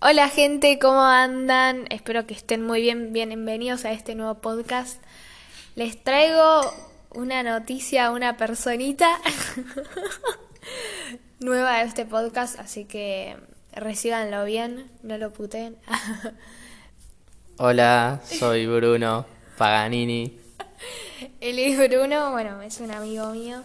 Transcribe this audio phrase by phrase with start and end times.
[0.00, 1.86] Hola gente, ¿cómo andan?
[1.90, 5.02] Espero que estén muy bien, bienvenidos a este nuevo podcast.
[5.74, 6.60] Les traigo
[7.10, 9.08] una noticia, una personita
[11.40, 13.36] nueva a este podcast, así que
[13.72, 15.76] recíbanlo bien, no lo puten.
[17.58, 19.26] Hola, soy Bruno
[19.56, 20.38] Paganini.
[21.40, 23.62] Él es Bruno, bueno, es un amigo mío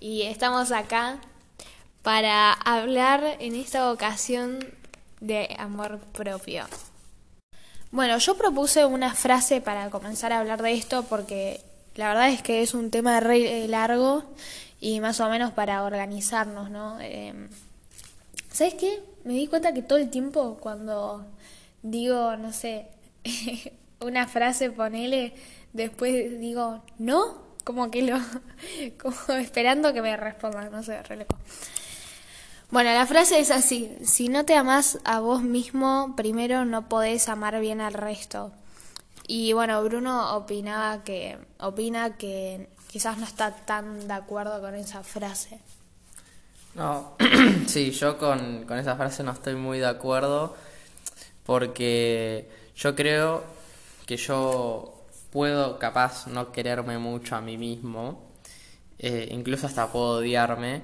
[0.00, 1.18] y estamos acá
[2.00, 4.60] para hablar en esta ocasión
[5.26, 6.64] de amor propio.
[7.90, 11.60] Bueno, yo propuse una frase para comenzar a hablar de esto porque
[11.94, 14.24] la verdad es que es un tema re largo
[14.80, 16.98] y más o menos para organizarnos, ¿no?
[17.00, 17.32] Eh,
[18.50, 19.02] ¿Sabes qué?
[19.24, 21.24] Me di cuenta que todo el tiempo cuando
[21.82, 22.86] digo, no sé,
[24.00, 25.32] una frase, ponele,
[25.72, 27.44] después digo, ¿no?
[27.64, 28.18] Como que lo,
[29.00, 31.26] como esperando que me respondan, no sé, re
[32.70, 37.28] Bueno, la frase es así, si no te amas a vos mismo, primero no podés
[37.28, 38.52] amar bien al resto.
[39.26, 45.02] Y bueno, Bruno opinaba que, opina que quizás no está tan de acuerdo con esa
[45.02, 45.60] frase.
[46.74, 47.16] No,
[47.66, 50.56] sí, yo con, con esa frase no estoy muy de acuerdo
[51.44, 53.44] porque yo creo
[54.06, 54.94] que yo
[55.30, 58.22] puedo capaz no quererme mucho a mí mismo,
[58.98, 60.82] eh, incluso hasta puedo odiarme,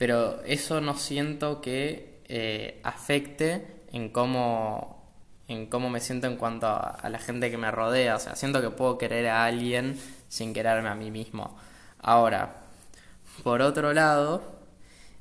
[0.00, 5.04] pero eso no siento que eh, afecte en cómo,
[5.46, 8.62] en cómo me siento en cuanto a, la gente que me rodea, o sea, siento
[8.62, 11.54] que puedo querer a alguien sin quererme a mí mismo.
[12.00, 12.62] Ahora,
[13.44, 14.42] por otro lado,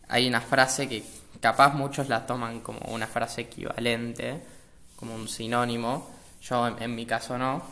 [0.08, 1.04] hay una frase que
[1.42, 4.42] capaz muchos la toman como una frase equivalente,
[4.96, 6.10] como un sinónimo,
[6.42, 7.64] yo en, mi caso no,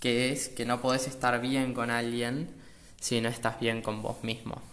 [0.00, 2.50] que es que no podés estar bien con alguien
[2.98, 4.71] si no estás bien con vos mismo.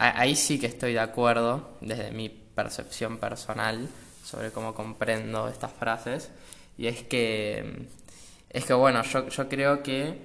[0.00, 3.88] Ahí sí que estoy de acuerdo desde mi percepción personal
[4.24, 6.30] sobre cómo comprendo estas frases.
[6.78, 7.86] Y es que
[8.48, 10.18] es que bueno yo, yo creo que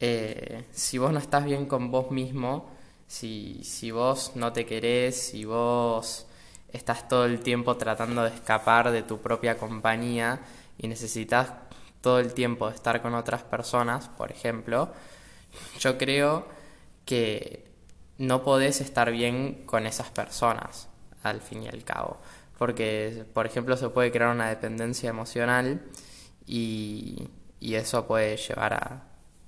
[0.00, 2.70] eh, si vos no estás bien con vos mismo
[3.10, 6.26] si, si vos no te querés, si vos
[6.72, 10.40] estás todo el tiempo tratando de escapar de tu propia compañía
[10.78, 11.50] y necesitas
[12.00, 14.92] todo el tiempo estar con otras personas, por ejemplo,
[15.80, 16.46] yo creo
[17.04, 17.69] que
[18.20, 20.88] no podés estar bien con esas personas,
[21.22, 22.18] al fin y al cabo.
[22.58, 25.80] Porque, por ejemplo, se puede crear una dependencia emocional
[26.46, 27.28] y,
[27.60, 29.04] y eso puede llevar a,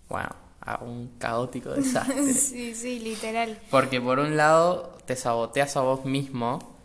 [0.09, 0.31] bueno,
[0.63, 2.33] a un caótico desastre.
[2.33, 3.59] sí, sí, literal.
[3.71, 6.79] Porque por un lado te saboteas a vos mismo,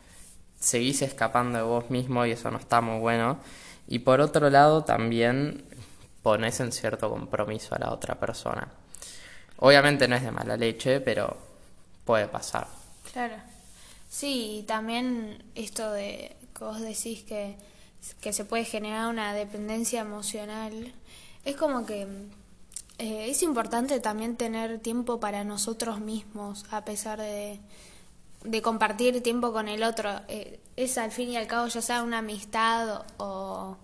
[0.60, 3.40] seguís escapando de vos mismo y eso no está muy bueno.
[3.88, 5.64] Y por otro lado también
[6.22, 8.68] pones en cierto compromiso a la otra persona.
[9.60, 11.47] Obviamente no es de mala leche, pero
[12.08, 12.68] puede pasar.
[13.14, 13.36] Claro.
[14.10, 17.58] Sí, y también esto de que vos decís que,
[18.22, 20.94] que se puede generar una dependencia emocional,
[21.46, 22.08] es como que
[22.98, 27.60] eh, es importante también tener tiempo para nosotros mismos, a pesar de,
[28.44, 30.10] de compartir tiempo con el otro.
[30.30, 33.78] Eh, es al fin y al cabo, ya sea una amistad o,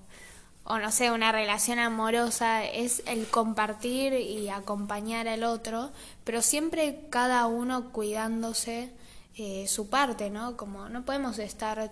[0.66, 5.92] o no sé, una relación amorosa, es el compartir y acompañar al otro,
[6.24, 8.92] pero siempre cada uno cuidándose
[9.36, 10.56] eh, su parte, ¿no?
[10.56, 11.92] Como no podemos estar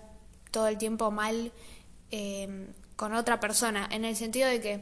[0.50, 1.52] todo el tiempo mal
[2.96, 4.80] con otra persona, en el sentido de que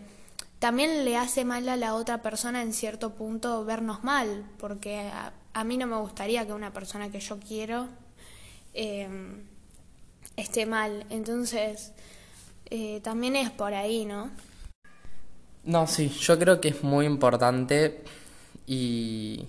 [0.60, 5.10] también le hace mal a la otra persona en cierto punto vernos mal, porque
[5.54, 7.88] a, mí no me gustaría que una persona que yo quiero
[8.74, 9.42] em,
[10.36, 11.06] esté mal.
[11.08, 11.92] Entonces,
[12.70, 14.30] eh, también es por ahí, ¿no?
[15.64, 18.02] No, sí, yo creo que es muy importante
[18.66, 19.44] y,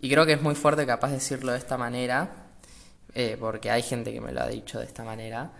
[0.00, 2.30] creo que es muy fuerte capaz decirlo de esta manera,
[3.14, 5.50] eh, porque hay gente que me lo ha dicho de esta manera.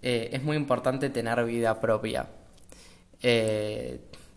[0.00, 2.28] Eh, es muy importante tener vida propia.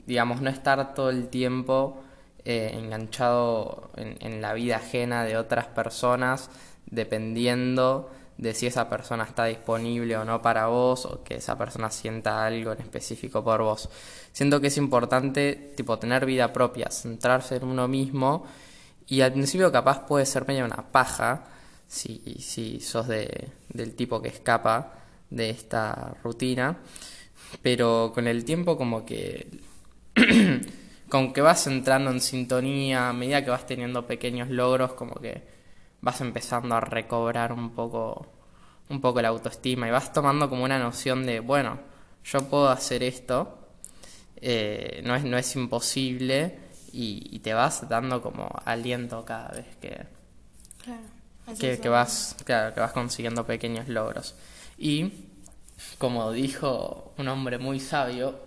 [0.06, 2.04] Digamos, no estar todo el tiempo
[2.44, 6.50] enganchado en, la vida ajena de otras personas,
[6.88, 11.90] dependiendo de si esa persona está disponible o no para vos, o que esa persona
[11.92, 13.90] sienta algo en específico por vos.
[14.32, 18.46] Siento que es importante, tipo, tener vida propia, centrarse en uno mismo,
[19.08, 21.46] y al principio capaz puede ser medio una paja,
[21.88, 24.94] si, si sos de, del tipo que escapa
[25.30, 26.78] de esta rutina,
[27.62, 29.48] pero con el tiempo como que
[31.10, 35.53] con que vas entrando en sintonía, a medida que vas teniendo pequeños logros, como que
[36.04, 38.28] vas empezando a recobrar un poco,
[38.90, 41.80] un poco la autoestima y vas tomando como una noción de, bueno,
[42.26, 43.58] yo puedo hacer esto,
[44.36, 46.60] eh, no, es, no es imposible
[46.92, 50.06] y, te vas dando como aliento cada vez que,
[51.58, 54.36] que, vas, que vas consiguiendo pequeños logros.
[54.78, 55.10] Y
[55.98, 58.42] como dijo un hombre muy sabio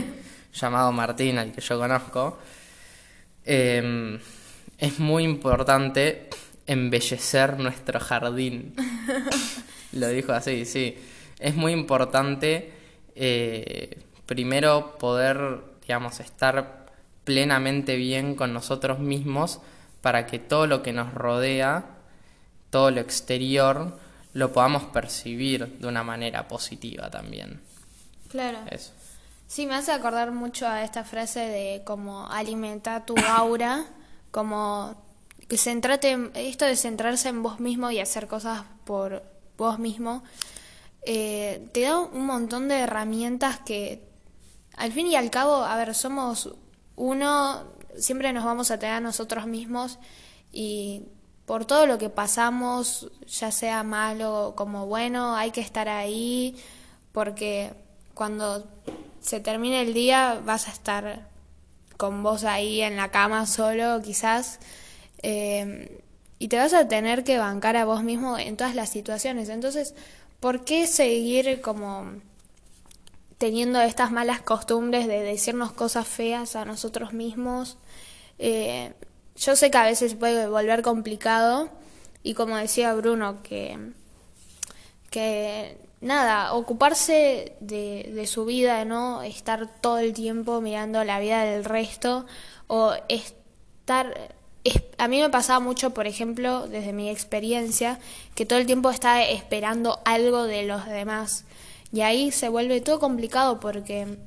[0.52, 2.38] llamado Martín, al que yo conozco,
[3.44, 4.18] em,
[4.76, 6.28] es muy importante
[6.66, 8.74] embellecer nuestro jardín.
[9.92, 10.96] Lo dijo así, sí.
[11.38, 12.72] Es muy importante
[13.14, 16.86] eh, primero poder, digamos, estar
[17.24, 19.60] plenamente bien con nosotros mismos
[20.00, 21.84] para que todo lo que nos rodea,
[22.70, 23.98] todo lo exterior,
[24.32, 27.60] lo podamos percibir de una manera positiva también.
[28.28, 28.58] Claro.
[29.46, 33.86] Sí, me hace acordar mucho a esta frase de como alimentar tu aura,
[34.30, 35.05] como
[35.48, 39.22] que centrate, esto de centrarse en vos mismo y hacer cosas por
[39.56, 40.22] vos mismo,
[41.02, 44.02] eh, te da un montón de herramientas que
[44.76, 46.54] al fin y al cabo, a ver, somos
[46.96, 47.64] uno,
[47.96, 49.98] siempre nos vamos a tener a nosotros mismos
[50.52, 51.04] y
[51.46, 56.56] por todo lo que pasamos, ya sea malo como bueno, hay que estar ahí
[57.12, 57.72] porque
[58.14, 58.66] cuando
[59.20, 61.28] se termine el día vas a estar
[61.96, 64.58] con vos ahí en la cama solo quizás
[65.22, 66.02] eh,
[66.38, 69.48] y te vas a tener que bancar a vos mismo en todas las situaciones.
[69.48, 69.94] Entonces,
[70.40, 72.12] ¿por qué seguir como
[73.38, 77.78] teniendo estas malas costumbres de decirnos cosas feas a nosotros mismos?
[78.38, 78.92] Eh,
[79.36, 81.70] yo sé que a veces puede volver complicado
[82.22, 83.92] y como decía Bruno, que,
[85.10, 89.22] que nada, ocuparse de, de su vida, ¿no?
[89.22, 92.26] Estar todo el tiempo mirando la vida del resto
[92.66, 94.34] o estar
[94.98, 97.98] a mí me pasaba mucho, por ejemplo, desde mi experiencia,
[98.34, 101.44] que todo el tiempo estaba esperando algo de los demás.
[101.92, 104.18] Y ahí se vuelve todo complicado porque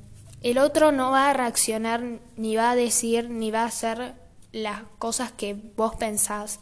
[0.42, 2.02] el otro no va a reaccionar,
[2.36, 4.14] ni va a decir, ni va a hacer
[4.52, 6.60] las cosas que vos pensás.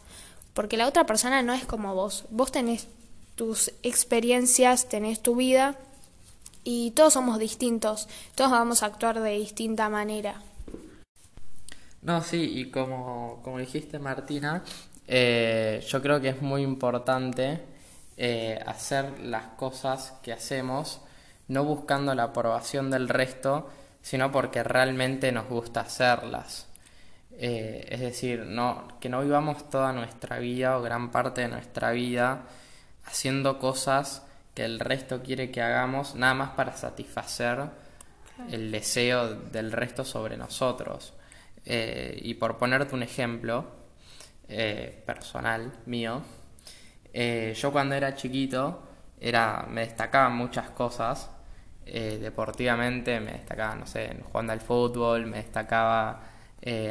[0.53, 2.25] Porque la otra persona no es como vos.
[2.29, 2.87] Vos tenés
[3.35, 5.77] tus experiencias, tenés tu vida
[6.63, 8.07] y todos somos distintos.
[8.35, 10.41] Todos vamos a actuar de distinta manera.
[12.01, 14.63] No, sí, y como, como dijiste Martina,
[15.07, 17.61] eh, yo creo que es muy importante
[18.15, 21.01] eh, hacer las cosas que hacemos,
[21.47, 23.69] no buscando la aprobación del resto,
[24.01, 26.67] sino porque realmente nos gusta hacerlas.
[27.31, 31.91] Eh, es decir, no, que no vivamos toda nuestra vida o gran parte de nuestra
[31.91, 32.43] vida
[33.05, 34.23] haciendo cosas
[34.53, 37.69] que el resto quiere que hagamos, nada más para satisfacer
[38.51, 41.13] el deseo del resto sobre nosotros.
[41.65, 43.65] Eh, y por ponerte un ejemplo
[44.47, 46.21] eh, personal mío,
[47.13, 48.83] eh, yo cuando era chiquito
[49.19, 51.29] era, me destacaba muchas cosas.
[51.85, 56.21] deportivamente me destacaba, no sé, jugando al fútbol, me destacaba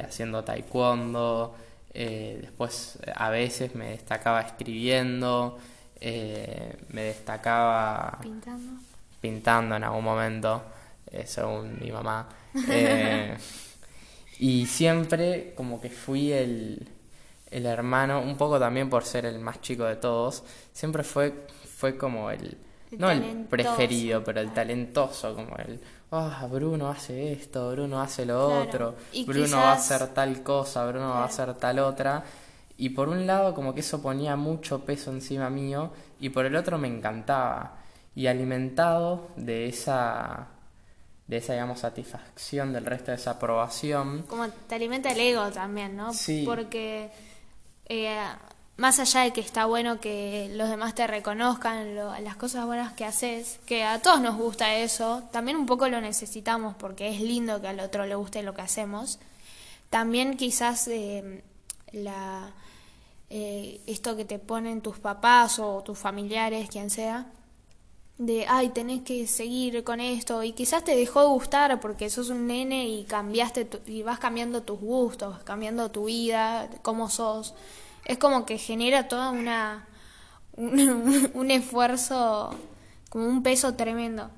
[0.04, 1.54] haciendo taekwondo,
[1.94, 5.58] después a veces me destacaba escribiendo,
[6.00, 8.72] me destacaba pintando,
[9.20, 10.64] pintando en algún momento,
[11.24, 12.28] según mi mamá.
[14.38, 16.88] Y siempre como que fui el,
[17.50, 21.46] el hermano, un poco también por ser el más chico de todos, siempre fue,
[21.76, 22.56] fue como el,
[22.96, 25.80] no el preferido, pero el talentoso, como el,
[26.10, 28.94] oh, Bruno hace esto, Bruno hace lo otro,
[29.26, 32.24] Bruno va a hacer tal cosa, Bruno va a hacer tal otra.
[32.76, 35.90] Y por un lado como que eso ponía mucho peso encima mío
[36.20, 37.78] y por el otro me encantaba.
[38.14, 40.48] Y alimentado de esa
[41.28, 44.22] de esa, digamos, satisfacción del resto de esa aprobación.
[44.22, 46.12] Como te alimenta el ego también, ¿no?
[46.12, 46.42] Sí.
[46.46, 47.10] Porque
[47.86, 48.18] eh,
[48.78, 53.04] más allá de que está bueno que los demás te reconozcan las cosas buenas que
[53.04, 57.60] haces, que a todos nos gusta eso, también un poco lo necesitamos porque es lindo
[57.60, 59.18] que al otro le guste lo que hacemos.
[59.90, 61.42] También quizás eh,
[61.92, 62.52] la,
[63.28, 67.26] eh, esto que te ponen tus papás o tus familiares, quien sea,
[68.18, 72.30] de, ay, tenés que seguir con esto y quizás te dejó de gustar porque sos
[72.30, 77.54] un nene y cambiaste y vas cambiando tus gustos, cambiando tu vida, cómo sos.
[78.04, 79.86] Es como que genera toda una
[80.58, 82.50] un, esfuerzo
[83.10, 84.30] como un peso tremendo.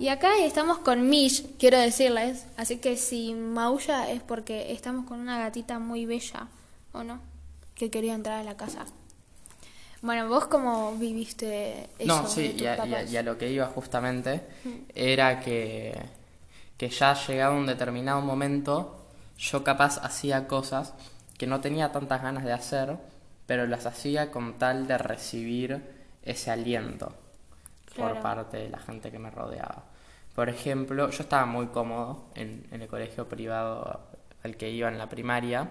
[0.00, 5.20] Y acá estamos con Mish, quiero decirles, así que si maulla es porque estamos con
[5.20, 6.48] una gatita muy bella,
[6.92, 7.20] ¿o no?
[7.74, 8.86] Que quería entrar a la casa.
[10.00, 12.06] Bueno, vos cómo viviste eso.
[12.06, 12.66] No, sí, y
[13.16, 14.68] a, lo que iba justamente mm.
[14.94, 15.98] era que,
[16.76, 20.94] que ya llegado un determinado momento, yo capaz hacía cosas
[21.36, 22.96] que no tenía tantas ganas de hacer,
[23.46, 25.82] pero las hacía con tal de recibir
[26.22, 27.12] ese aliento
[27.96, 29.84] por parte de la gente que me rodeaba.
[30.34, 34.00] Por ejemplo, yo estaba muy cómodo en, en el colegio privado
[34.44, 35.70] al que iba en la primaria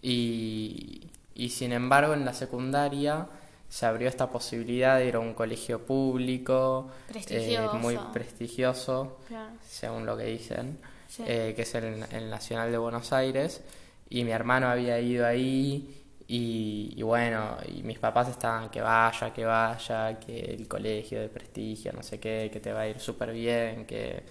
[0.00, 3.26] y, y sin embargo en la secundaria
[3.70, 6.90] se abrió esta posibilidad de ir a un colegio público,
[7.28, 9.52] eh, muy prestigioso, Claro.
[9.64, 11.22] según lo que dicen, Sí.
[11.26, 13.62] eh, que es el, el Nacional de Buenos Aires,
[14.08, 15.96] y mi hermano había ido ahí,
[16.26, 21.28] y, y bueno, y mis papás estaban que vaya, que vaya, que el colegio de
[21.28, 24.22] prestigio, no sé qué, que te va a ir súper bien, que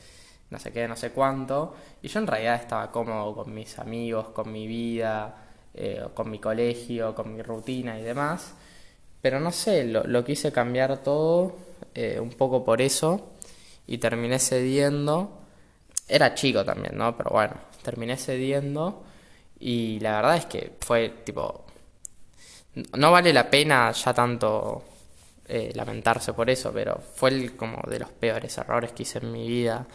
[0.50, 4.30] no sé qué, no sé cuánto, y yo en realidad estaba cómodo con mis amigos,
[4.30, 5.34] con mi vida,
[5.74, 8.54] eh, con mi colegio, con mi rutina y demás,
[9.22, 11.56] pero no sé, lo, quise cambiar todo
[11.94, 13.32] eh, un poco por eso
[13.88, 15.40] y terminé cediendo.
[16.08, 17.16] Era chico también, ¿no?
[17.18, 19.04] Pero bueno, terminé cediendo
[19.60, 21.66] y la verdad es que fue tipo...
[22.98, 24.84] No vale la pena ya tanto
[25.48, 29.32] eh, lamentarse por eso, pero fue el, como de los peores errores que hice en
[29.32, 29.86] mi vida,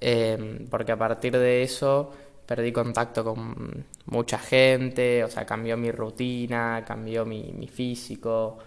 [0.00, 2.12] eh, porque a partir de eso
[2.46, 8.58] perdí contacto con mucha gente, o sea, cambió mi rutina, cambió mi, mi físico,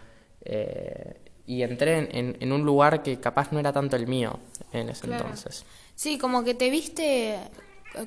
[0.44, 1.18] eh,
[1.48, 4.40] y entré en, en- en un lugar que capaz no era tanto el mío
[4.74, 5.26] en ese Claro.
[5.26, 5.66] entonces.
[5.96, 7.38] Sí, como que te viste,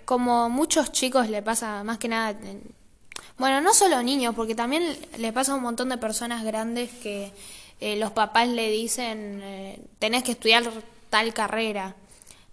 [0.04, 2.62] como muchos chicos le pasa, más que nada, en-
[3.36, 7.30] bueno, no solo niños, porque también le pasa a un montón de personas grandes que
[7.80, 10.64] eh, los papás le dicen, eh, tenés que estudiar
[11.10, 11.94] tal carrera.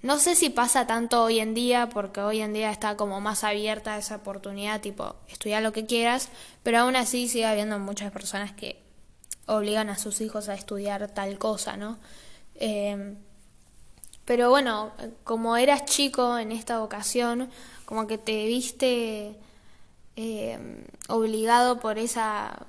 [0.05, 3.43] No sé si pasa tanto hoy en día, porque hoy en día está como más
[3.43, 6.29] abierta esa oportunidad, tipo, estudiar lo que quieras,
[6.61, 8.83] pero aún así sigue habiendo muchas personas que
[9.47, 11.97] obligan a sus hijos a estudiar tal cosa, ¿no?
[12.53, 13.15] Eh,
[14.25, 14.91] pero bueno,
[15.23, 17.49] como eras chico en esta ocasión,
[17.85, 19.35] como que te viste
[20.17, 22.67] eh, obligado por esa,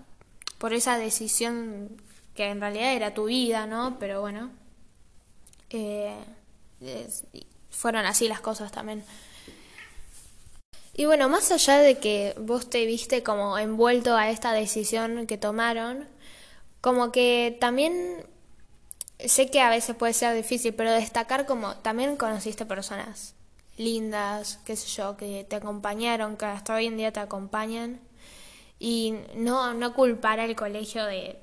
[0.57, 2.01] por esa decisión
[2.35, 3.99] que en realidad era tu vida, ¿no?
[3.99, 4.49] Pero bueno,
[5.69, 6.17] eh,
[7.71, 9.05] fueron así las cosas también.
[10.95, 15.37] Y bueno, más allá de que vos te viste como envuelto a esta decisión que
[15.37, 16.09] tomaron,
[16.81, 18.25] como que también
[19.19, 23.35] sé que a veces puede ser difícil, pero destacar como también conociste personas
[23.77, 28.01] lindas, qué sé yo, que te acompañaron, que hasta hoy en día te acompañan,
[28.79, 31.39] y no, no culpar al colegio de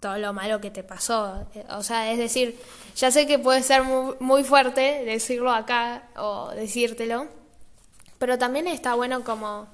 [0.00, 1.46] todo lo malo que te pasó.
[1.54, 2.58] Eh, O sea, es decir,
[2.96, 7.28] ya sé que puede ser muy, muy fuerte decirlo acá o decírtelo,
[8.18, 9.68] pero también está bueno como...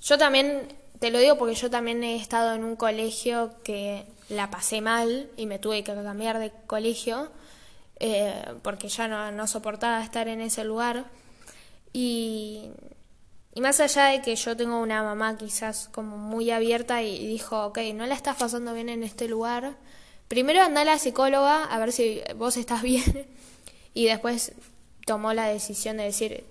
[0.00, 0.68] Yo también,
[1.00, 5.30] te lo digo porque yo también he estado en un colegio que la pasé mal
[5.36, 7.30] y me tuve que cambiar de colegio
[8.00, 11.04] eh, porque ya no, no soportaba estar en ese lugar.
[11.92, 12.70] Y,
[13.54, 17.66] y más allá de que yo tengo una mamá quizás como muy abierta y dijo,
[17.66, 19.76] ok, no la estás pasando bien en este lugar,
[20.26, 23.26] primero anda a la psicóloga a ver si vos estás bien
[23.94, 24.52] y después
[25.06, 26.44] tomó la decisión de decir,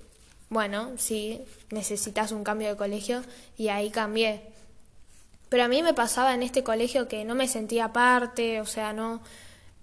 [0.50, 1.42] bueno, sí,
[1.72, 3.24] necesitas un cambio de colegio
[3.58, 4.42] y ahí cambié.
[5.50, 8.94] Pero a mí me pasaba en este colegio que no me sentía parte, o sea,
[8.94, 9.22] no,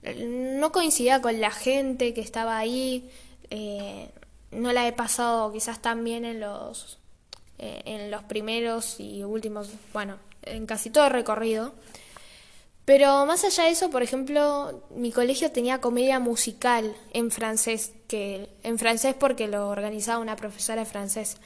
[0.03, 3.11] no coincidía con la gente que estaba ahí,
[3.51, 4.09] eh,
[4.53, 7.00] no la he pasado quizás tan bien en los,
[7.63, 11.75] eh, en los primeros y últimos, bueno, en casi todo el recorrido.
[12.87, 18.49] Pero más allá de eso, por ejemplo, mi colegio tenía comedia musical en francés, que
[18.63, 21.37] en francés porque lo organizaba una profesora de francés.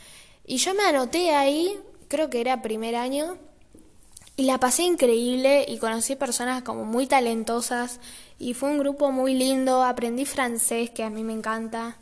[0.47, 3.37] Y yo me anoté ahí, creo que era primer año,
[4.37, 7.99] y la pasé increíble y conocí personas como muy talentosas
[8.39, 11.99] y fue un grupo muy lindo, aprendí francés, que a mí me encanta.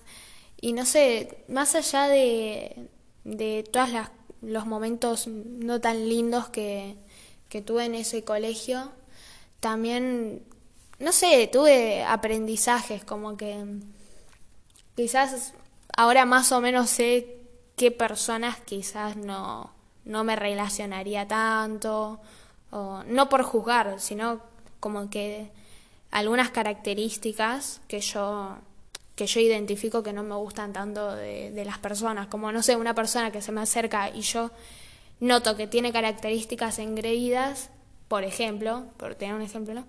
[0.61, 2.88] Y no sé, más allá de,
[3.25, 3.91] de todos
[4.41, 6.97] los momentos no tan lindos que,
[7.49, 8.93] que tuve en ese colegio,
[9.61, 10.43] también,
[10.99, 13.64] no sé, tuve aprendizajes, como que
[14.97, 15.55] quizás
[15.97, 17.38] ahora más o menos sé
[17.76, 19.73] qué personas quizás no,
[20.05, 22.21] no me relacionaría tanto,
[22.71, 24.41] o no por juzgar, sino
[24.81, 25.50] como que
[26.11, 28.57] algunas características que yo
[29.14, 32.95] que yo identifico que no me gustan tanto de, las personas, como no sé, una
[32.95, 34.50] persona que se me acerca y yo
[35.21, 37.71] noto que tiene características engreídas,
[38.09, 39.87] por ejemplo, por tener un ejemplo, ¿no?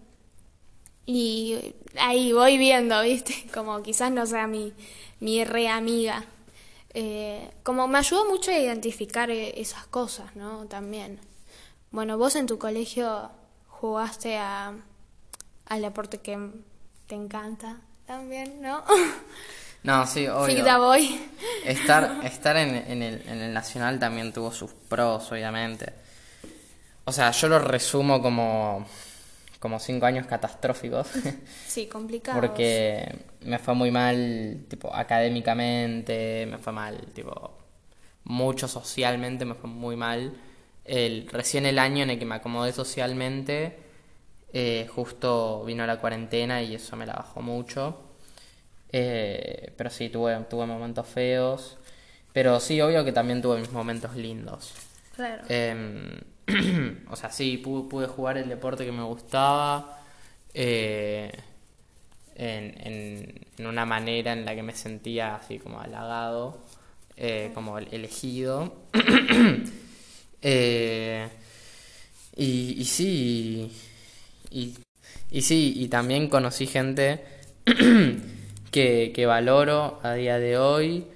[1.06, 3.34] Y ahí voy viendo, ¿viste?
[3.54, 4.74] Como quizás no sea mi,
[5.20, 6.26] mi re amiga.
[6.96, 10.68] Eh, como me ayudó mucho a identificar eh, esas cosas, ¿no?
[10.68, 11.20] También.
[11.90, 13.32] Bueno, vos en tu colegio
[13.68, 14.76] jugaste a,
[15.66, 16.38] al deporte que
[17.08, 18.84] te encanta también, ¿no?
[19.84, 20.56] No, sí, obvio.
[20.56, 21.20] Figda Boy.
[21.66, 25.94] Estar, estar en, en el, en el Nacional también tuvo sus pros, obviamente.
[27.06, 28.86] O sea, yo lo resumo como,
[29.60, 31.08] como cinco años catastróficos.
[31.68, 32.40] Sí, complicado.
[32.40, 37.58] Porque me fue muy mal, tipo, académicamente, me fue mal, tipo,
[38.26, 40.34] mucho socialmente me fue muy mal.
[40.86, 43.78] El, recién el año en el que me acomodé socialmente,
[44.56, 47.98] Eh, justo vino la cuarentena y eso me la bajó mucho.
[48.92, 51.78] Eh, pero sí, tuve, tuve momentos feos.
[52.32, 54.74] Pero sí, obvio que también tuve mis momentos lindos.
[55.16, 55.44] Claro.
[55.50, 56.20] Em,
[57.10, 60.00] o sea, sí, pude, jugar el deporte que me gustaba.
[60.54, 61.32] Eh,
[62.36, 66.64] en, en, una manera en la que me sentía así como halagado,
[67.54, 68.76] como elegido.
[72.36, 73.72] Y, y, sí, y,
[74.54, 77.24] y, sí, y también conocí gente
[78.72, 81.08] que, que valoro a día de hoy.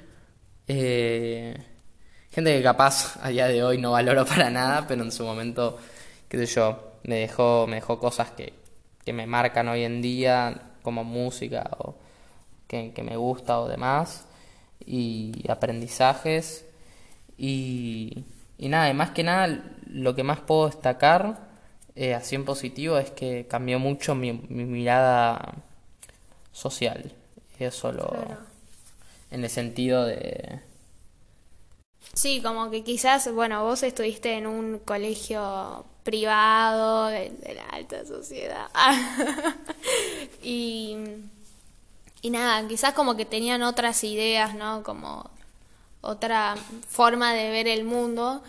[0.68, 1.56] Eh,
[2.32, 5.78] gente que capaz a día de hoy no valoro para nada, pero en su momento,
[6.28, 8.54] qué sé yo, me dejó, me dejó cosas que,
[9.06, 11.96] que me marcan hoy en día como música o
[12.68, 14.26] que, me gusta o demás,
[14.86, 16.66] y aprendizajes.
[17.38, 18.26] Y,
[18.58, 21.47] y nada, y más que nada, lo que más puedo destacar,
[22.00, 25.56] eh, así en positivo, es que cambió mucho mi, mirada
[26.52, 27.12] social.
[27.58, 28.14] Eso lo.
[29.32, 30.62] En el sentido de.
[32.14, 38.68] Sí, como que quizás, bueno, vos estuviste en un colegio privado de, la alta sociedad.
[40.44, 40.98] y,
[42.22, 44.84] y nada, quizás como que tenían otras ideas, ¿no?
[44.84, 45.32] Como
[46.02, 48.44] otra forma de ver el mundo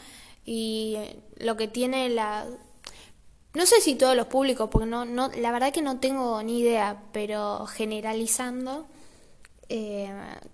[0.45, 0.99] y
[1.39, 2.47] lo que tiene la
[3.55, 6.61] no sé si todos los públicos porque no no la verdad que no tengo ni
[6.61, 8.87] idea pero generalizando
[9.69, 10.11] eh,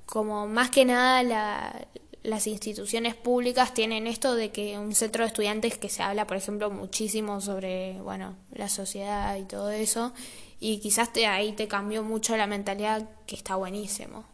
[0.07, 1.87] como más que nada la,
[2.25, 6.39] las instituciones públicas tienen esto de que un centro de estudiantes que se habla, por
[6.39, 10.13] ejemplo, muchísimo sobre, bueno, la sociedad y todo eso,
[10.59, 14.25] y quizás te, ahí te cambió mucho la mentalidad, que está buenísimo.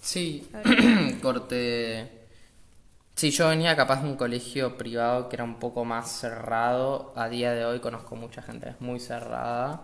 [0.00, 0.48] Sí,
[1.22, 2.17] corte...
[3.18, 7.12] Sí, yo venía capaz de un colegio privado que era un poco más cerrado.
[7.16, 9.82] A día de hoy conozco mucha gente, es muy cerrada.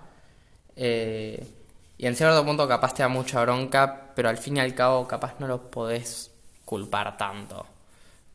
[0.76, 1.45] Eh,
[1.99, 5.09] y en cierto punto capaz te da mucha bronca, pero al fin y al cabo
[5.09, 6.31] capaz no lo podés
[6.64, 7.66] culpar tanto,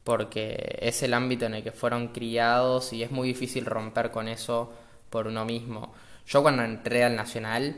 [0.03, 4.27] porque es el ámbito en el que fueron criados y es muy difícil romper con
[4.27, 4.73] eso
[5.09, 5.93] por uno mismo.
[6.27, 7.73] Yo cuando entré al Nacional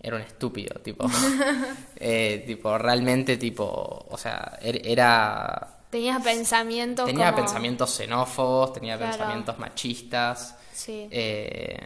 [0.00, 1.06] era un estúpido, tipo,
[1.96, 5.73] eh, tipo, realmente, tipo, o sea, er, era...
[5.94, 10.56] Tenía pensamientos Tenía pensamientos xenófobos, tenía pensamientos machistas.
[10.72, 11.06] Sí.
[11.08, 11.78] Eh,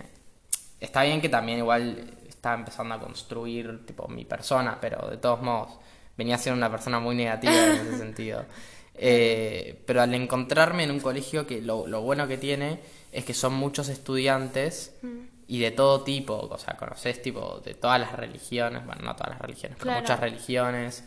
[0.81, 5.43] está bien que también igual estaba empezando a construir, tipo, mi persona, pero de todos
[5.43, 5.77] modos
[6.17, 8.47] venía a ser una persona muy negativa en ese sentido.
[8.95, 12.81] Eh, pero al encontrarme en un colegio que lo, bueno que tiene
[13.13, 15.19] es que son muchos estudiantes mm.
[15.49, 19.33] y de todo tipo, o sea, conoces tipo de todas las religiones, bueno, no todas
[19.33, 21.05] las religiones, pero muchas religiones.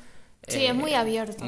[0.48, 1.44] Sí, es muy eh, abierto.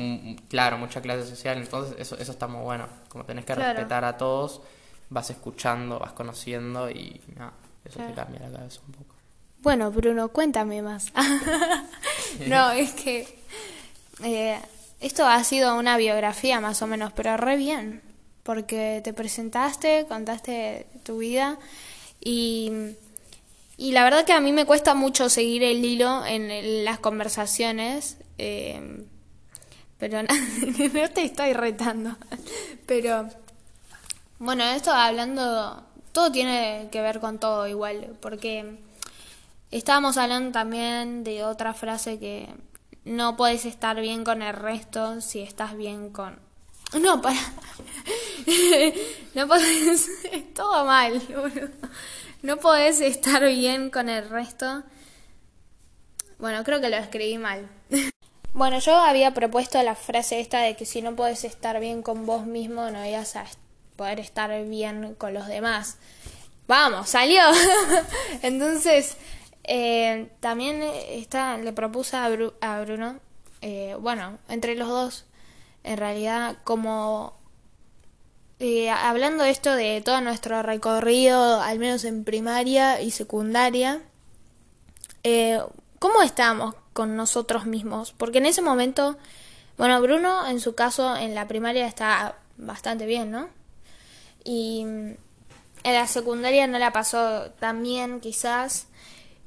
[0.50, 2.88] claro, mucha clase social, entonces eso, eso está muy bueno.
[3.10, 4.62] Como tenés que respetar a todos,
[5.10, 7.54] vas escuchando, vas conociendo y nada,
[7.84, 9.16] eso te cambia la cabeza un poco.
[9.64, 11.12] Bueno, Bruno, cuéntame más.
[12.48, 13.28] no, es que
[14.24, 14.60] eh,
[15.00, 18.02] esto ha sido una biografía más o menos, pero re bien,
[18.44, 21.58] porque te presentaste, contaste tu vida
[22.20, 22.72] y,
[23.78, 28.18] y la verdad que a mí me cuesta mucho seguir el hilo en, las conversaciones,
[28.38, 29.06] eh,
[29.98, 30.30] pero no
[31.14, 32.16] te estoy retando,
[32.86, 33.30] pero
[34.40, 38.78] bueno, esto hablando, todo tiene que ver con todo igual, porque
[39.74, 42.48] Estábamos hablando también de otra frase que
[43.06, 46.38] no puedes estar bien con el resto si estás bien con...
[47.02, 47.40] No, para...
[49.34, 49.56] no.
[49.56, 51.20] Es todo mal.
[52.44, 54.84] No podés estar bien con el resto.
[56.38, 57.68] Bueno, creo que lo escribí mal.
[58.54, 62.28] Bueno, yo había propuesto la frase esta de que si no puedes estar bien con
[62.28, 63.46] vos mismo, no ibas a
[63.96, 65.98] poder estar bien con los demás.
[66.68, 67.42] Vamos, salió.
[68.44, 69.18] Entonces,
[69.64, 73.20] eh, también está, le propuse a, Bruno,
[73.62, 75.26] eh, bueno, entre los dos,
[75.84, 77.34] en realidad, como
[78.60, 84.04] eh, hablando esto de todo nuestro recorrido, al menos en primaria y secundaria,
[85.98, 88.14] ¿cómo estamos con nosotros mismos?
[88.14, 89.18] Porque en ese momento,
[89.78, 93.50] bueno, Bruno en su caso en la primaria está bastante bien, ¿no?
[94.44, 95.18] Y en
[95.84, 98.88] la secundaria no la pasó tan bien, quizás.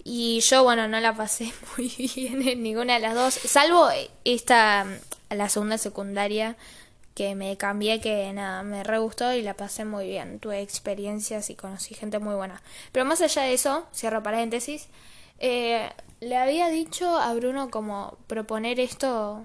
[0.04, 3.88] Y yo, bueno, no la pasé muy bien en ninguna de las dos, salvo
[4.24, 4.86] esta,
[5.30, 6.56] la segunda secundaria,
[7.16, 10.38] que me cambié, que nada, me re gustó y la pasé muy bien.
[10.38, 12.62] Tuve experiencias y conocí gente muy buena.
[12.92, 14.88] Pero más allá de eso, cierro paréntesis,
[15.38, 19.44] eh, le había dicho a Bruno como proponer esto,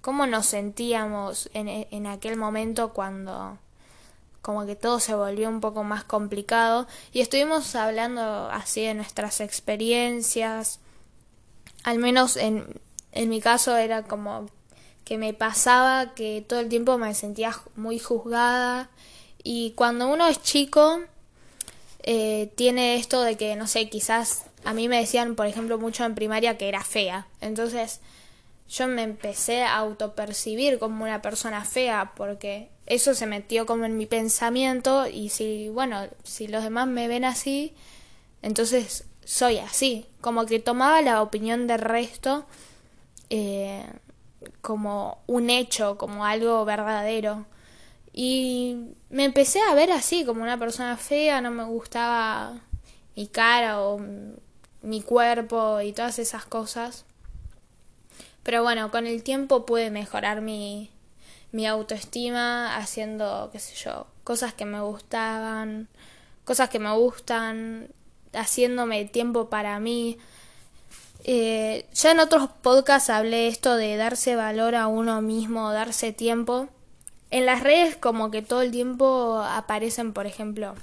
[0.00, 3.58] cómo nos sentíamos en, en aquel momento cuando,
[4.42, 6.86] como que todo se volvió un poco más complicado.
[7.12, 10.80] Y estuvimos hablando así de nuestras experiencias,
[11.82, 12.80] al menos en,
[13.12, 14.46] en mi caso era como
[15.04, 18.90] que me pasaba que todo el tiempo me sentía muy juzgada.
[19.42, 21.00] Y cuando uno es chico
[22.02, 26.04] eh, tiene esto de que, no sé, quizás a mí me decían, por ejemplo, mucho
[26.04, 27.26] en primaria que era fea.
[27.40, 28.00] Entonces
[28.68, 33.96] yo me empecé a autopercibir como una persona fea porque eso se metió como en
[33.96, 37.74] mi pensamiento y si, bueno, si los demás me ven así,
[38.42, 40.06] entonces soy así.
[40.20, 42.46] Como que tomaba la opinión del resto
[43.30, 43.84] eh,
[44.60, 47.46] como un hecho, como algo verdadero.
[48.12, 48.76] Y
[49.08, 52.60] me empecé a ver así, como una persona fea, no me gustaba
[53.16, 54.00] mi cara o
[54.82, 57.04] mi cuerpo y todas esas cosas.
[58.42, 60.90] Pero bueno, con el tiempo pude mejorar mi,
[61.52, 65.88] mi autoestima haciendo, qué sé yo, cosas que me gustaban,
[66.44, 67.88] cosas que me gustan,
[68.32, 70.18] haciéndome tiempo para mí.
[71.24, 76.68] Eh, ya en otros podcasts hablé esto de darse valor a uno mismo, darse tiempo.
[77.30, 80.74] En las redes como que todo el tiempo aparecen, por ejemplo,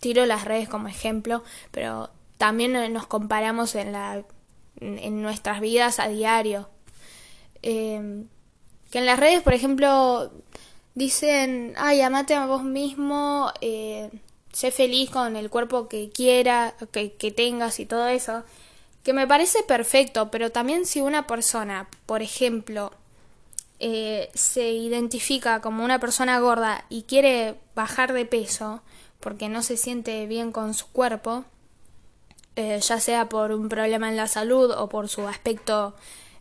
[0.00, 2.10] tiro las redes como ejemplo, pero
[2.42, 4.24] también nos comparamos en, la,
[4.80, 6.68] en nuestras vidas a diario.
[7.62, 8.26] Em,
[8.90, 10.32] que en las redes, por ejemplo,
[10.96, 14.10] dicen, ay, amate a vos mismo, eh,
[14.52, 18.42] sé feliz con el cuerpo que quiera, que, que tengas y todo eso,
[19.04, 22.92] que me parece perfecto, pero también si una persona, por ejemplo,
[23.78, 28.82] eh, se identifica como una persona gorda y quiere bajar de peso
[29.20, 31.44] porque no se siente bien con su cuerpo,
[32.56, 35.94] eh, ya sea por un problema en la salud o por su aspecto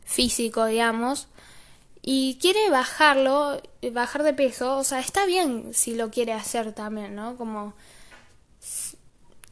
[0.03, 1.27] físico, digamos,
[2.01, 7.15] y quiere bajarlo, bajar de peso, o sea, está bien si lo quiere hacer también,
[7.15, 7.37] ¿no?
[7.37, 7.73] Como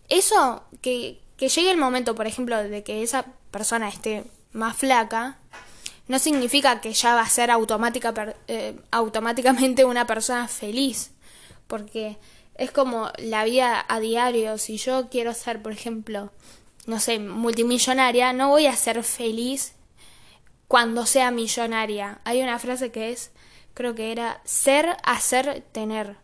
[0.09, 5.37] eso, que, que llegue el momento, por ejemplo, de que esa persona esté más flaca,
[6.07, 11.11] no significa que ya va a ser automática, eh, automáticamente una persona feliz,
[11.67, 12.17] porque
[12.59, 14.57] es como la vida a diario.
[14.57, 16.29] Si yo quiero ser, por ejemplo,
[16.85, 19.73] no sé, multimillonaria, no voy a ser feliz
[20.67, 22.19] cuando sea millonaria.
[22.25, 23.31] Hay una frase que es,
[23.73, 26.17] creo que era, ser, hacer, tener.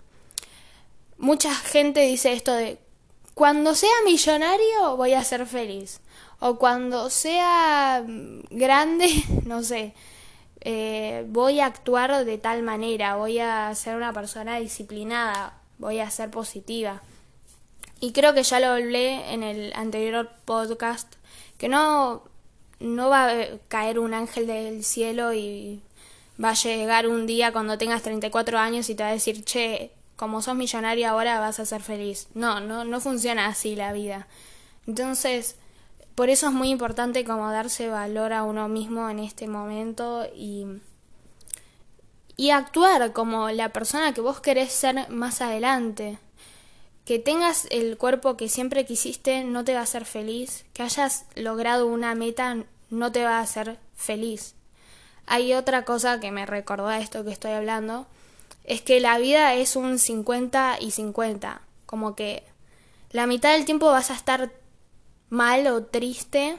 [1.18, 2.80] Mucha gente dice esto de,
[3.34, 6.02] cuando sea millonario voy a ser feliz
[6.40, 8.04] o cuando sea
[8.50, 9.10] grande,
[9.46, 9.94] no sé,
[10.60, 16.10] eh, voy a actuar de tal manera, voy a ser una persona disciplinada, voy a
[16.10, 17.02] ser positiva.
[18.00, 21.14] Y creo que ya lo hablé en el anterior podcast,
[21.58, 22.24] que no,
[22.80, 23.36] no va a
[23.68, 25.82] caer un ángel del cielo y
[26.44, 29.92] va a llegar un día cuando tengas 34 años y te va a decir, che,
[30.16, 32.28] como sos millonaria ahora vas a ser feliz.
[32.34, 34.28] No, no, no funciona así la vida.
[34.88, 35.56] Entonces,
[36.16, 40.66] por eso es muy importante como darse valor a uno mismo en este momento y,
[42.38, 46.18] y actuar como la persona que vos querés ser más adelante.
[47.06, 50.66] Que tengas el cuerpo que siempre quisiste no te va a hacer feliz.
[50.74, 52.58] Que hayas logrado una meta
[52.90, 54.56] no te va a hacer feliz.
[55.28, 58.08] Hay otra cosa que me recordó a esto que estoy hablando.
[58.64, 61.62] Es que la vida es un 50 y 50.
[61.86, 62.44] Como que
[63.12, 64.52] la mitad del tiempo vas a estar
[65.30, 66.58] mal o triste,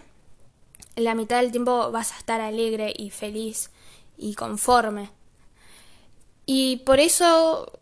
[0.96, 3.70] la mitad del tiempo vas a estar alegre y feliz
[4.16, 5.10] y conforme.
[6.46, 7.72] Y por eso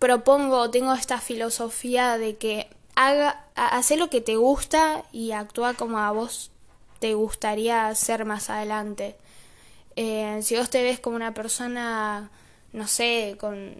[0.00, 5.98] propongo, tengo esta filosofía de que haga, hace lo que te gusta y actúa como
[5.98, 6.50] a vos
[6.98, 9.16] te gustaría ser más adelante.
[9.96, 12.30] Eh, si vos te ves como una persona,
[12.72, 13.74] no sé, con,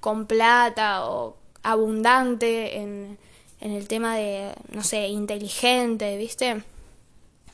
[0.00, 3.18] con plata o abundante en,
[3.60, 6.62] en el tema de, no sé, inteligente, ¿viste?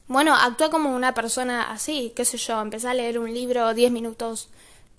[0.08, 3.92] Bueno, actúa como una persona así, qué sé yo, empezar a leer un libro 10
[3.92, 4.48] minutos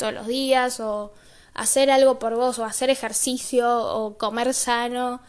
[0.01, 1.13] todos los días o
[1.53, 5.21] hacer algo por vos o hacer ejercicio o comer sano,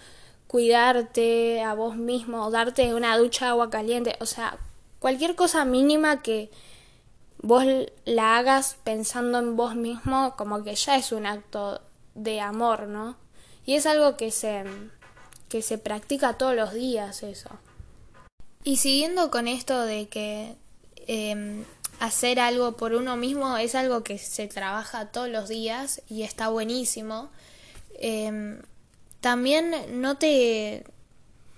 [0.46, 4.58] cuidarte a vos mismo, o darte una ducha de agua caliente, o sea,
[4.98, 6.50] cualquier cosa mínima que
[7.42, 7.64] vos
[8.06, 11.82] la hagas pensando en vos mismo, como que ya es un acto
[12.14, 13.16] de amor, ¿no?
[13.66, 14.64] Y es algo que se
[15.50, 17.50] que se practica todos los días eso.
[18.64, 20.56] Y siguiendo con esto de que
[21.06, 21.64] em,
[22.02, 26.48] hacer algo por uno mismo es algo que se trabaja todos los días y está
[26.48, 27.30] buenísimo.
[27.94, 28.60] Em,
[29.20, 30.84] también no te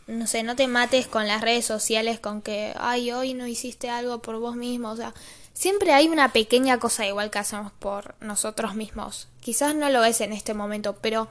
[0.06, 3.88] no sé, no te mates con las redes sociales con que, ay, hoy no hiciste
[3.88, 5.14] algo por vos mismo, o sea,
[5.54, 9.28] siempre hay una pequeña cosa igual que hacemos por nosotros mismos.
[9.40, 11.26] Quizás no lo es en este momento, pero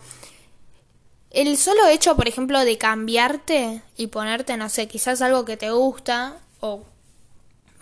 [1.29, 5.69] el solo hecho, por ejemplo, de cambiarte y ponerte, no sé, quizás algo que te
[5.69, 6.83] gusta o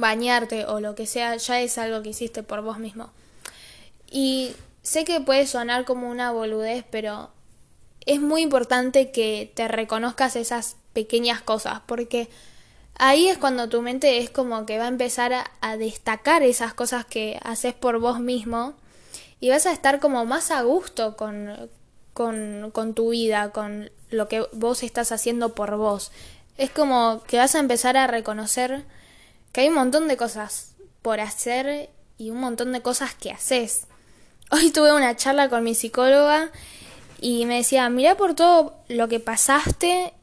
[0.01, 3.11] bañarte o lo que sea, ya es algo que hiciste por vos mismo.
[4.11, 7.29] Y sé que puede sonar como una boludez, pero
[8.05, 12.29] es muy importante que te reconozcas esas pequeñas cosas, porque
[12.95, 17.05] ahí es cuando tu mente es como que va a empezar a, destacar esas cosas
[17.05, 18.73] que haces por vos mismo
[19.39, 21.69] y vas a estar como más a gusto con,
[22.13, 26.11] con, con tu vida, con lo que vos estás haciendo por vos.
[26.57, 28.83] Es como que vas a empezar a reconocer
[29.51, 33.87] que hay un montón de cosas por hacer y un montón de cosas que haces.
[34.51, 36.51] Hoy tuve una charla con mi psicóloga
[37.19, 40.13] y me decía, mira por todo lo que pasaste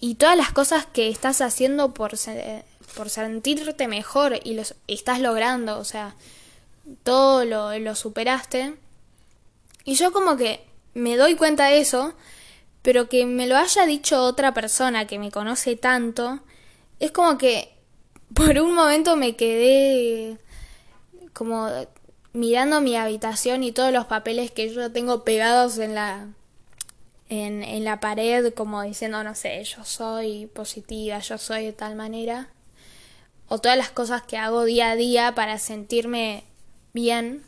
[0.00, 2.12] y todas las cosas que estás haciendo por,
[2.96, 6.14] por sentirte mejor y lo estás logrando, o sea,
[7.02, 8.74] todo lo, lo superaste.
[9.84, 12.14] Y yo como que me doy cuenta de eso,
[12.82, 16.40] pero que me lo haya dicho otra persona que me conoce tanto,
[17.00, 17.73] es como que
[18.32, 20.38] por un momento me quedé
[21.32, 21.68] como
[22.32, 26.28] mirando mi habitación y todos los papeles que yo tengo pegados en la
[27.28, 31.94] en, en la pared como diciendo no sé yo soy positiva yo soy de tal
[31.96, 32.48] manera.
[33.46, 36.44] O todas las cosas que hago día a día para sentirme
[36.94, 37.42] bien.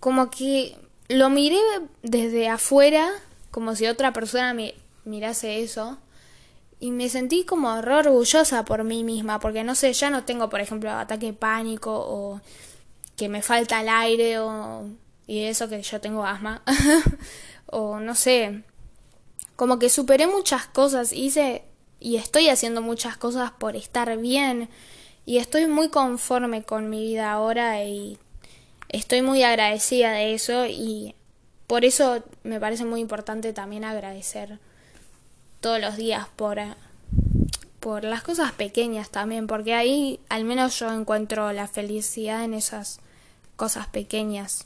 [0.00, 1.58] Como que lo miré
[2.02, 3.10] desde afuera
[3.50, 5.98] como si otra persona me mirase eso
[6.80, 10.48] y me sentí como re orgullosa por mí misma, porque no sé, ya no tengo,
[10.48, 12.40] por ejemplo, ataque de pánico o
[13.16, 14.86] que me falta el aire o
[15.26, 16.62] y eso que yo tengo asma
[17.66, 18.64] o no sé,
[19.56, 21.64] como que superé muchas cosas, hice
[22.00, 24.70] y estoy haciendo muchas cosas por estar bien
[25.26, 28.18] y estoy muy conforme con mi vida ahora y
[28.88, 31.14] estoy muy agradecida de eso y
[31.66, 34.58] por eso me parece muy importante también agradecer
[35.60, 36.58] todos los días por,
[37.80, 43.00] por las cosas pequeñas también, porque ahí al menos yo encuentro la felicidad en esas
[43.56, 44.64] cosas pequeñas.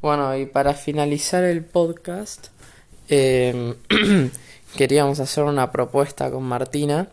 [0.00, 2.48] Bueno, y para finalizar el podcast,
[3.08, 3.74] em,
[4.76, 7.08] queríamos hacer una propuesta con Martina,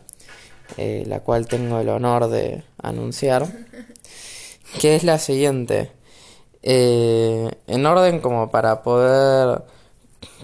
[0.76, 3.48] eh, la cual tengo el honor de anunciar,
[4.80, 5.90] que es la siguiente.
[6.62, 9.62] Eh, en orden como para poder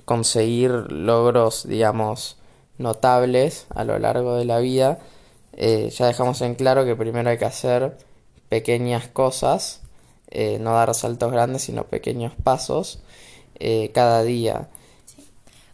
[0.04, 2.36] conseguir logros, digamos,
[2.78, 4.98] notables a lo largo de la vida,
[5.52, 7.96] eh, ya dejamos en claro que primero hay que hacer
[8.48, 9.80] pequeñas cosas,
[10.30, 13.00] eh, no dar saltos grandes, sino pequeños pasos
[13.58, 14.68] eh, cada día.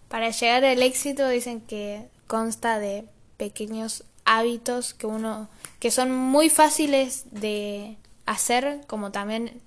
[0.09, 3.05] Para llegar al éxito dicen que consta de
[3.37, 9.61] pequeños hábitos que uno que son muy fáciles de hacer como también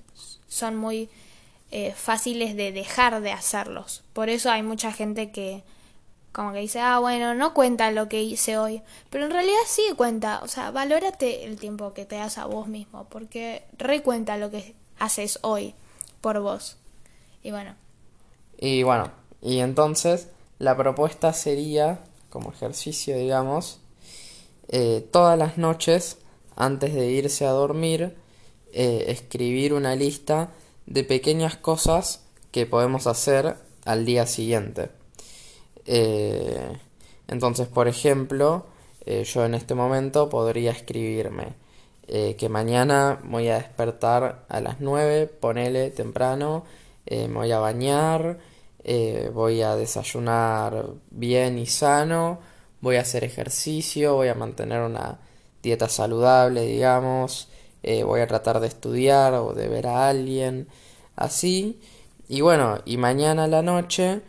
[0.48, 1.10] son muy
[1.72, 4.04] eh, fáciles de dejar de hacerlos.
[4.14, 5.64] Por eso hay mucha gente que
[6.32, 9.82] como que dice, ah, bueno, no cuenta lo que hice hoy, pero en realidad sí
[9.98, 14.52] cuenta, o sea, valórate el tiempo que te das a vos mismo, porque recuenta lo
[14.52, 15.74] que haces hoy
[16.22, 16.78] por vos.
[17.42, 17.76] Y bueno.
[18.58, 20.30] Y bueno, y entonces
[20.60, 23.80] la propuesta sería, como ejercicio, digamos,
[24.68, 26.18] eh, todas las noches,
[26.56, 28.16] antes de irse a dormir,
[28.72, 30.52] eh, escribir una lista
[30.90, 34.90] de pequeñas cosas que podemos hacer al día siguiente.
[35.86, 36.78] Eh,
[37.28, 38.66] entonces, por ejemplo,
[39.06, 41.54] eh, yo en este momento podría escribirme
[42.08, 46.66] eh, que mañana voy a despertar a las 9, ponele temprano,
[47.10, 48.38] me voy a bañar,
[49.34, 52.40] voy a desayunar bien y sano,
[52.82, 55.18] voy a hacer ejercicio, voy a mantener una
[55.64, 57.50] dieta saludable, digamos,
[57.84, 60.68] voy a tratar de estudiar o de ver a alguien,
[61.16, 61.80] así.
[62.28, 64.22] Y bueno, y mañana a la noche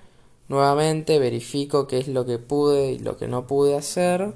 [0.48, 4.34] nuevamente verifico qué es lo que pude y lo que no pude hacer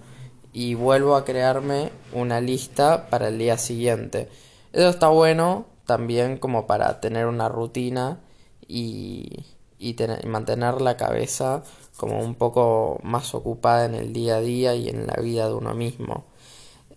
[0.52, 4.28] y vuelvo a crearme una lista para el día siguiente.
[4.72, 8.20] Eso está bueno también como para tener una rutina
[8.68, 9.44] y,
[9.78, 9.96] y
[10.26, 11.62] mantener la cabeza
[11.96, 15.54] como un poco más ocupada en el día a día y en la vida de
[15.54, 16.24] uno mismo.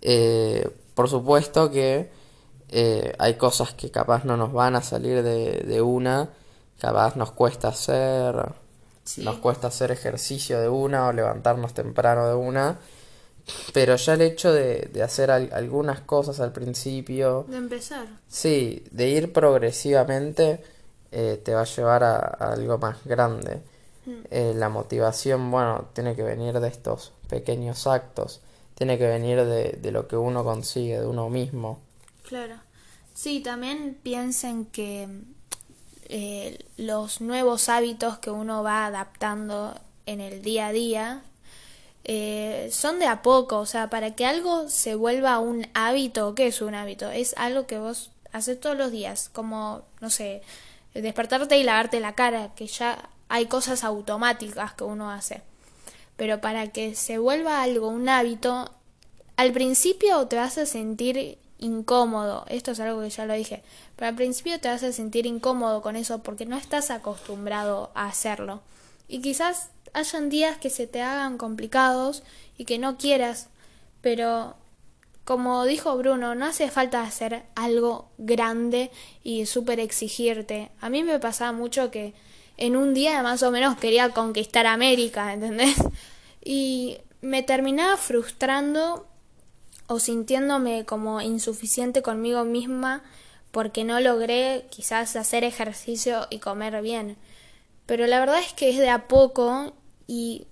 [0.00, 2.10] Eh, por supuesto que
[2.70, 6.30] eh, hay cosas que capaz no nos van a salir de, de una,
[6.80, 8.34] capaz nos cuesta hacer,
[9.18, 12.80] nos cuesta hacer ejercicio de una o levantarnos temprano de una,
[13.72, 19.08] pero ya el hecho de, de hacer algunas cosas al principio, de empezar, sí, de
[19.08, 20.64] ir progresivamente,
[21.12, 23.62] eh, te va a llevar a, algo más grande.
[24.32, 28.40] Eh, la motivación, bueno, tiene que venir de estos pequeños actos,
[28.78, 31.80] tiene que venir de, de lo que uno consigue, de uno mismo.
[32.22, 32.54] Claro.
[33.12, 35.08] Sí, también piensen que
[36.04, 39.74] eh, los nuevos hábitos que uno va adaptando
[40.06, 41.22] en el día a día
[42.04, 46.46] eh, son de a poco, o sea, para que algo se vuelva un hábito, ¿qué
[46.46, 47.10] es un hábito?
[47.10, 50.42] Es algo que vos haces todos los días, como, no sé,
[50.94, 55.42] despertarte y lavarte la cara, que ya hay cosas automáticas que uno hace.
[56.18, 58.70] Pero para que se vuelva algo un hábito,
[59.36, 63.62] al principio te vas a sentir incómodo, esto es algo que ya lo dije,
[63.96, 68.06] pero al principio te vas a sentir incómodo con eso porque no estás acostumbrado a
[68.06, 68.60] hacerlo.
[69.06, 72.24] Y quizás hayan días que se te hagan complicados
[72.56, 73.48] y que no quieras,
[74.00, 74.56] pero
[75.24, 78.90] como dijo Bruno, no hace falta hacer algo grande
[79.22, 80.70] y súper exigirte.
[80.80, 82.12] A mí me pasaba mucho que
[82.58, 85.76] en un día más o menos quería conquistar América, ¿entendés?
[86.44, 89.06] Y me terminaba frustrando
[89.86, 93.02] o sintiéndome como insuficiente conmigo misma
[93.50, 97.16] porque no logré quizás hacer ejercicio y comer bien.
[97.86, 99.72] Pero la verdad es que es de a poco
[100.06, 100.46] y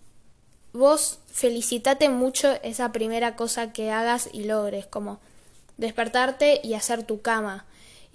[0.73, 5.21] vos felicitate mucho esa primera cosa que hagas y logres, como
[5.77, 7.67] despertarte y hacer tu cama.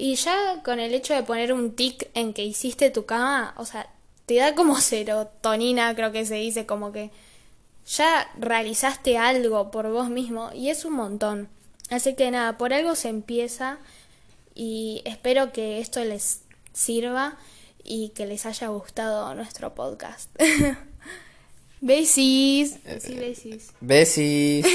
[0.02, 3.66] Y ya con el hecho de poner un tic en que hiciste tu cama, o
[3.66, 3.88] sea,
[4.26, 7.12] te da como serotonina, creo que se dice, como que
[7.86, 11.50] ya realizaste algo por vos mismo y es un montón.
[11.92, 13.78] Así que nada, por algo se empieza
[14.56, 16.42] y espero que esto les
[16.74, 17.38] sirva
[17.84, 20.32] y que les haya gustado nuestro podcast.
[21.80, 22.80] besis.
[23.00, 23.74] Sí, besis.
[23.82, 24.66] Besis.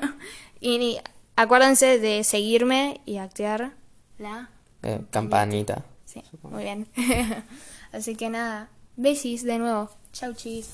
[0.60, 0.98] y
[1.36, 3.72] acuérdense de seguirme y activar
[4.18, 4.50] la
[4.84, 5.84] eh, campanita.
[6.04, 6.86] Sí, muy bien.
[7.92, 9.90] Así que nada, besis de nuevo.
[10.12, 10.70] Chau, chis.